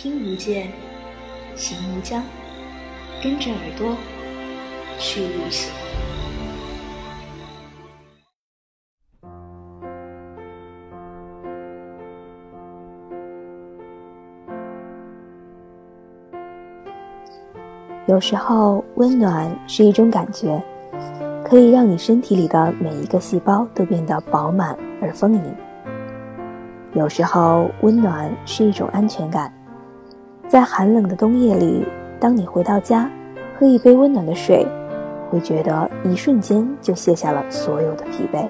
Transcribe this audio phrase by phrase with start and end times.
[0.00, 0.68] 听不见，
[1.56, 2.22] 行无疆，
[3.20, 3.96] 跟着耳朵
[4.96, 5.72] 去旅行。
[18.06, 20.62] 有时候，温暖是一种感觉，
[21.44, 25.54] 可以让你身体里的每一个细胞都变得饱满而丰盈。
[26.94, 29.52] 有时候，温暖是一种安全感，
[30.48, 31.86] 在寒冷的冬夜里，
[32.18, 33.10] 当你回到家，
[33.58, 34.66] 喝一杯温暖的水，
[35.28, 38.48] 会觉得一瞬间就卸下了所有的疲惫。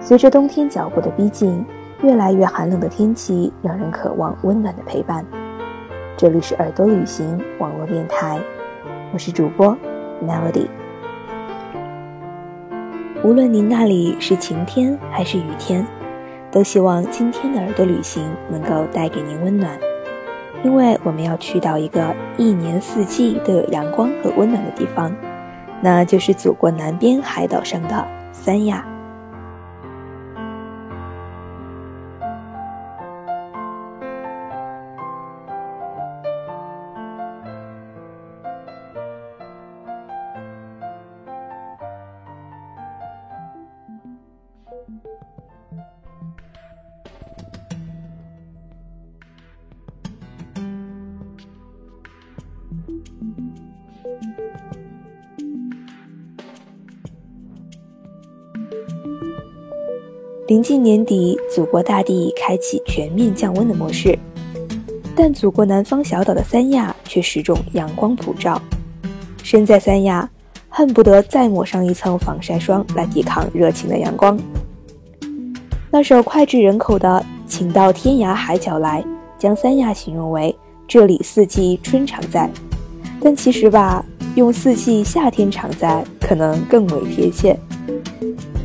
[0.00, 1.64] 随着冬天脚步的逼近，
[2.02, 5.26] 越来越寒冷的天气让人渴望温暖的陪伴。
[6.16, 8.38] 这里是耳朵旅行网络电台，
[9.12, 9.76] 我是主播
[10.24, 10.68] Melody。
[13.24, 15.84] 无论您那里是晴天还是雨天，
[16.52, 19.76] 都希望今天的耳朵旅行能够带给您温暖，
[20.62, 25.14] 因为我们要去到一个一年四季都有阳光和温暖的地方，
[25.80, 28.84] 那就是祖国南边海岛上的三亚。
[60.50, 64.18] 临近年底，祖国大地开启全面降温的模式，
[65.14, 68.60] 但祖国南方小岛的三亚却始终阳光普照。
[69.44, 70.28] 身在三亚，
[70.68, 74.36] 恨不得再抹上一层防晒霜来抵抗热情的阳光。
[75.88, 79.00] 那首脍炙人口的《请到天涯海角来》，
[79.38, 80.52] 将三亚形容为
[80.88, 82.50] 这里四季春常在。
[83.20, 87.56] 但其实吧，用四季夏天常在可能更为贴切。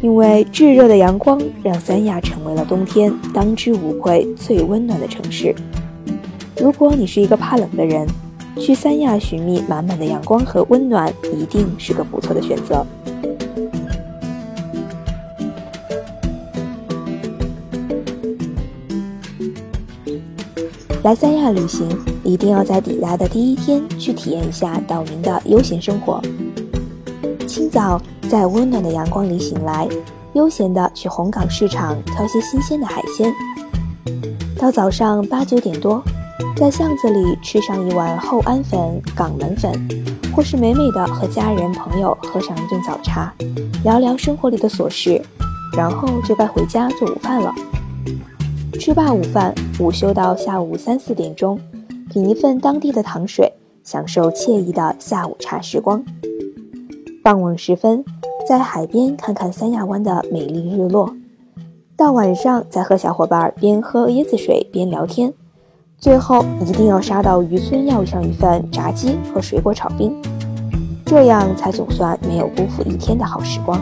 [0.02, 5.54] 因为炙热的阳光让三亚成为了冬天当之无愧最温暖的城市。
[6.62, 8.08] 如果你是一个怕冷的人，
[8.58, 12.86] 去三亚寻觅满满的阳光和温暖，一定是个不错的选择。
[21.04, 21.88] 来三亚旅行，
[22.24, 26.22] 一定要在抵达的第一天去体验一下岛民的悠闲生活。
[27.46, 28.02] 清早。
[28.30, 29.88] 在温暖的阳光里醒来，
[30.34, 33.32] 悠闲地去红港市场挑些新鲜的海鲜。
[34.58, 36.02] 到早上八九点多，
[36.56, 39.72] 在巷子里吃上一碗厚安粉、港门粉，
[40.36, 43.32] 或是美美的和家人朋友喝上一顿早茶，
[43.84, 45.22] 聊聊生活里的琐事，
[45.78, 47.54] 然后就该回家做午饭了。
[48.80, 51.60] 吃罢午饭，午休到下午三四点钟，
[52.10, 53.54] 品一份当地的糖水，
[53.84, 56.04] 享受惬意的下午茶时光。
[57.24, 58.06] 傍晚时分，
[58.48, 61.12] 在海边看看三亚湾的美丽日落；
[61.98, 65.34] 到晚上，再和小伙伴边喝椰子水边聊天。
[65.98, 70.16] 最后，一定要杀到渔村要上一份炸鸡和水果炒冰，
[71.08, 73.80] 这样才总算没有辜负一天的好时光。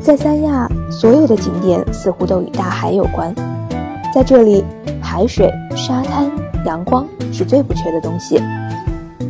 [0.00, 3.34] 在三亚，所有的景点似乎都与大海有关，
[4.14, 4.64] 在这里，
[5.00, 6.30] 海水、沙滩、
[6.64, 8.40] 阳光是最不缺的东西。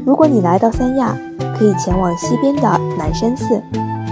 [0.04, 1.16] 如果你来到三亚，
[1.56, 2.62] 可以前往西边的
[2.98, 3.62] 南山寺，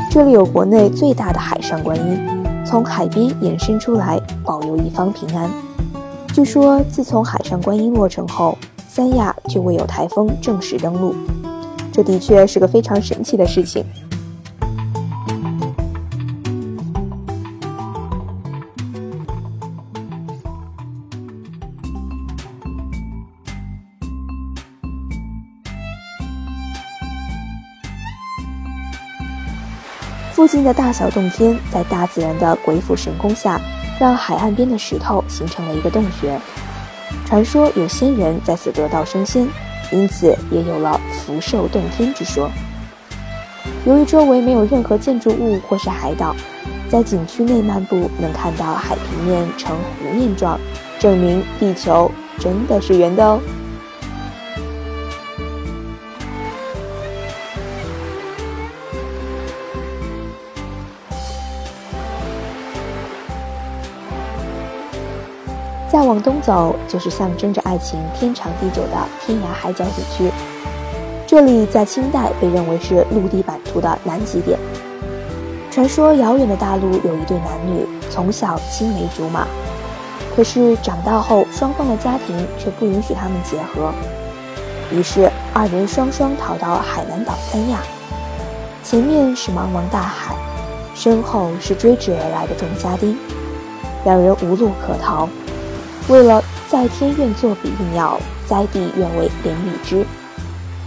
[0.09, 5.51] 这里有国内最大的海上观音，从海边延伸出来，保佑一方平安。
[6.33, 8.57] 据说自从海上观音落成后，
[8.89, 11.13] 三亚就未有台风正式登陆，
[11.91, 13.85] 这的确是个非常神奇的事情。
[30.41, 33.61] 附近的大小洞天，在大自然的鬼斧神工下，
[33.99, 36.41] 让海岸边的石头形成了一个洞穴。
[37.27, 39.47] 传说有仙人在此得道升仙，
[39.93, 42.51] 因此也有了福寿洞天之说。
[43.85, 46.35] 由于周围没有任何建筑物或是海岛，
[46.89, 50.59] 在景区内漫步能看到海平面呈弧面状，
[50.99, 53.39] 证明地球真的是圆的哦。
[65.91, 70.31] 再往东走，就是象征着爱情天长地久的天涯海角景区。
[71.27, 74.57] 这里在清代被认为是陆地版图的南极点。
[75.69, 79.49] 传说遥远的大陆有一对男女，从小青梅竹马，
[80.37, 83.93] 可是长大后，双方的家庭却不允许他们结合，
[84.93, 87.81] 于是二人双双逃到海南岛三亚。
[88.85, 90.37] 前面是茫茫大海，
[90.95, 93.17] 身后是追至而来的众家丁，
[94.05, 95.29] 两人无路可逃。
[96.09, 100.05] 为了在天愿作比翼鸟，在地愿为连理枝，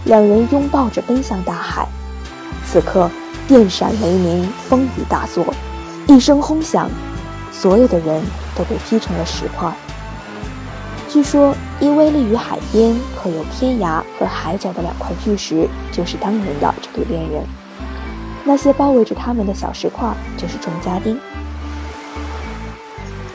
[0.04, 1.86] 两人拥抱着奔向大海。
[2.66, 3.10] 此刻
[3.46, 5.46] 电闪雷鸣，风雨大作，
[6.06, 6.90] 一声轰响，
[7.52, 8.22] 所有的人
[8.54, 9.72] 都被劈成了石块。
[11.08, 17.44] 据说，因为立于海边，刻有天涯和海角的两块巨石，就是当年的这对恋人。
[18.42, 21.18] 那些包围着他们的小石块，就是众家丁。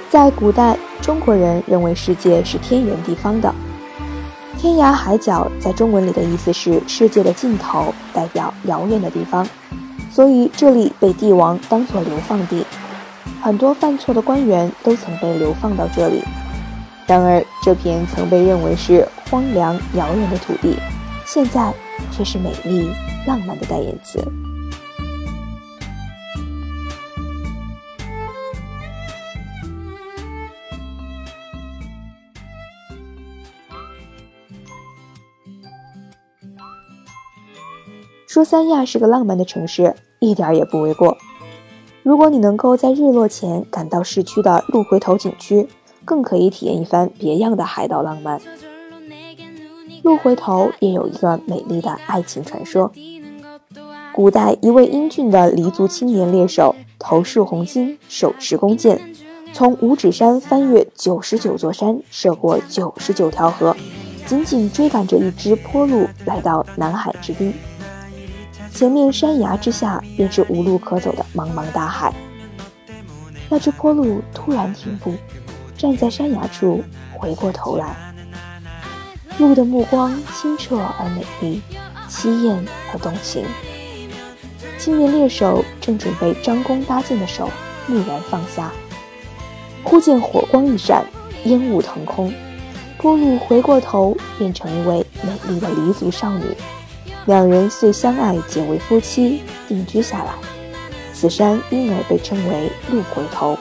[0.10, 0.78] 在古代，
[1.09, 3.51] 中国人认为世界是天圆地方的，
[4.59, 9.44] 天涯海角在中文里的意思是世界的尽头，代表遥远的地方，
[10.11, 12.63] 所以这里被帝王当作流放地，
[13.41, 16.23] 很多犯错的官员都曾被流放到这里。
[17.07, 20.77] 然而，这片曾被认为是荒凉遥远的土地，
[21.25, 21.73] 现在
[22.11, 22.88] 却是美丽
[23.25, 24.23] 浪漫的代言词。
[38.39, 41.18] 说三亚是个浪漫的城市，一点也不为过。
[42.03, 45.68] 如果你能够在日落前赶到市区的鹿回头景区，
[46.06, 48.39] 更可以体验一番别样的海岛浪漫。
[50.03, 52.89] 鹿回头也有一个美丽的爱情传说。
[54.13, 59.01] 古代一位英俊的黎族青年猎手，头束红巾，手持弓箭，
[59.51, 63.75] 从五指山翻越九十九座山，涉过九十九条河，
[64.25, 67.53] 紧紧追赶着一只坡鹿，来到南海之滨。
[68.74, 72.13] 前面山崖之下，便是无路可走的茫茫大海。
[73.50, 75.13] 那只坡鹿突然停步，
[75.77, 76.83] 站在山崖处，
[77.18, 77.95] 回过头来。
[79.38, 81.62] 鹿的目光清澈而美丽，
[82.10, 83.45] 凄艳而动情。
[84.77, 87.50] 青年猎手正准备张弓搭箭的手，
[87.88, 88.71] 蓦然放下。
[89.83, 91.06] 忽见火光一闪，
[91.45, 92.33] 烟雾腾空，
[92.98, 96.45] 坡鹿回过头，变成一位美丽的黎族少女。
[97.30, 100.34] 两人遂相爱，结为夫妻，定居下来。
[101.14, 103.56] 此山因而被称为鹿回头。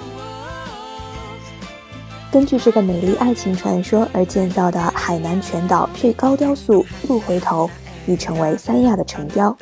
[2.32, 7.68] 根据这个美丽爱情传说而建造的海南全岛最高雕塑鹿回头，
[8.06, 9.54] 已成为三亚的城雕，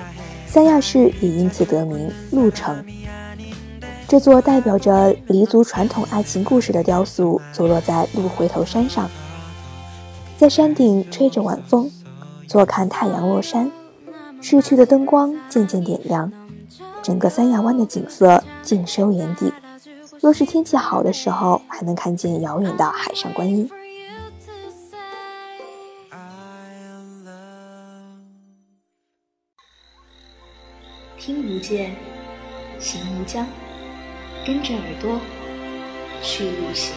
[0.47, 2.87] 三亚市也因此得名鹿城。
[4.07, 9.11] 这座代表着黎族传统爱情故事的雕塑，坐落在鹿回头山上，
[10.39, 11.91] 在山顶吹着晚风，
[12.47, 13.69] 坐看太阳落山。
[14.41, 16.33] 市区的灯光渐渐点亮，
[17.03, 19.53] 整个三亚湾的景色尽收眼底。
[20.21, 23.69] 若是天气好的时候，还能看见遥远的海上观音。
[31.19, 31.97] 听不见，
[32.79, 33.45] 行无疆，
[34.47, 35.19] 跟着耳朵
[36.23, 36.95] 去旅行。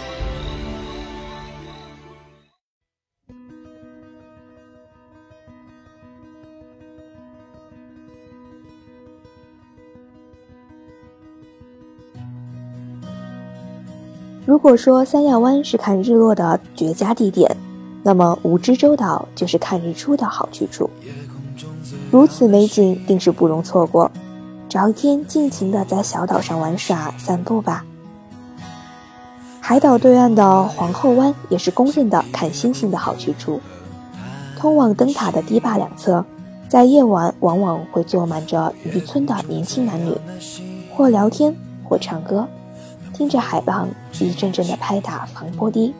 [14.49, 17.55] 如果说三亚湾是看日落的绝佳地点，
[18.01, 20.89] 那么蜈支洲岛就是看日出的好去处。
[22.09, 24.09] 如此美景，定是不容错过。
[24.67, 27.85] 找一天尽情的在小岛上玩耍散步吧。
[29.59, 33.61] 海岛对岸的皇后湾也是公认的看星星的好去处。
[34.57, 36.25] 通往灯塔的堤坝两侧，
[36.67, 40.11] 在夜晚往往会坐满着渔村的年轻男女，
[40.91, 41.55] 或聊天，
[41.87, 42.47] 或唱歌。
[43.19, 43.85] 听着海浪
[44.17, 45.93] 一阵阵的拍打防波堤，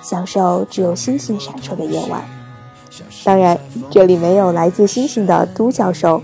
[0.00, 2.24] 享受只有星星闪烁的夜晚。
[3.22, 3.58] 当然，
[3.90, 6.22] 这里没有来自星星的都教授，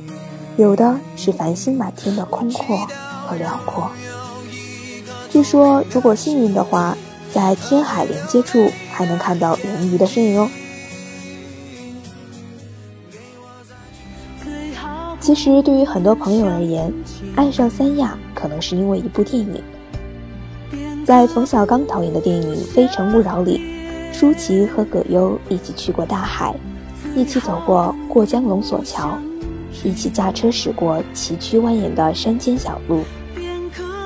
[0.56, 2.88] 有的是繁星满天的空阔
[3.26, 3.90] 和辽阔。
[5.28, 6.96] 据说，如果幸运的话，
[7.30, 10.48] 在天海连接处还能看到人鱼的身影哦。
[15.20, 16.90] 其实，对于很多朋友而言，
[17.36, 19.62] 爱上三亚可能是因为一部电影。
[21.04, 23.60] 在冯小刚导演的电影《非诚勿扰》里，
[24.10, 26.54] 舒淇和葛优一起去过大海，
[27.14, 29.18] 一起走过过江龙索桥，
[29.84, 33.00] 一起驾车驶过崎岖蜿蜒的山间小路。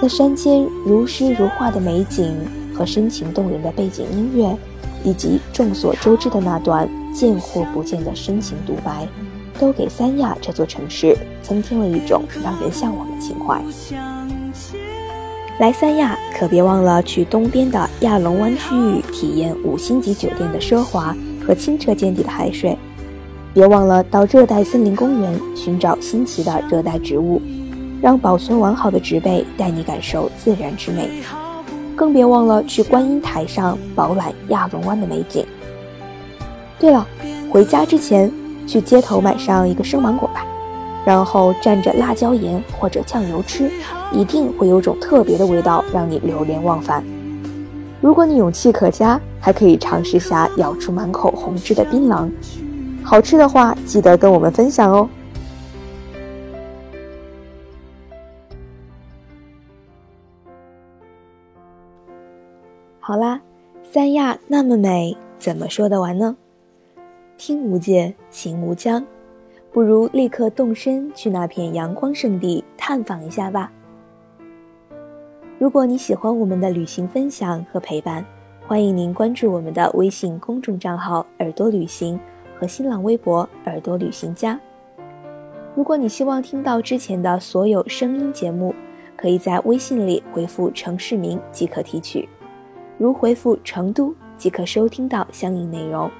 [0.02, 2.35] 那山间如诗如画的美景
[2.75, 4.57] 和深情动人的背景音乐，
[5.05, 9.07] 以及众所周知的那段见或不见的深情独白，
[9.57, 13.62] 都给三亚这座城市增添了一种让人向往的情怀。
[15.59, 21.12] 来三亚可别忘了去东边的亚龙湾区域体验五星级酒店的奢华
[21.45, 22.79] 和清澈见底的海水，
[23.53, 27.43] 别忘了到热带森林公园寻找新奇的热带植物，
[28.00, 31.09] 让保存完好的植被带你感受自然之美，
[31.97, 35.45] 更别忘了去观音台上饱览亚龙湾的美景。
[36.79, 37.05] 对了，
[37.50, 38.31] 回家之前
[38.65, 40.47] 去街头买上一个生芒果吧。
[41.09, 43.71] 然后蘸着辣椒盐或者酱油吃，
[44.12, 47.03] 一定会有种特别的味道，让你流连忘返。
[47.99, 52.31] 如果你勇气可嘉，还可以尝试下咬出满口红汁的槟榔。
[53.03, 55.09] 好吃的话，记得跟我们分享哦。
[63.00, 63.41] 好啦，
[63.91, 66.37] 三亚那么美，怎么说得完呢？
[67.38, 69.03] 听无界，行无疆。
[69.73, 73.71] 不如立刻动身去那片阳光圣地探访一下吧。
[75.59, 78.25] 如果你喜欢我们的旅行分享和陪伴，
[78.67, 82.19] 欢迎您关注我们的微信公众账号“耳朵旅行”
[82.59, 84.59] 和新浪微博“耳朵旅行家”。
[85.77, 88.75] 如果你希望听到之前的所有声音节目，
[89.17, 92.29] 可以在微信里回复城市名即可提取，
[92.97, 96.11] 如回复成都即可收听到相应内容。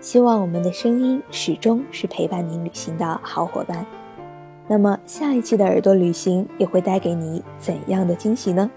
[0.00, 3.84] 希望我们的声音始终是陪伴您旅行的好伙伴。
[4.66, 8.70] 那么下一期的耳朵旅行又会带给你怎样的惊喜呢？